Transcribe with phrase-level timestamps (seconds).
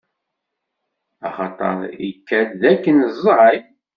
[1.27, 3.57] Axaṭaṛ ikad dakken ẓẓay.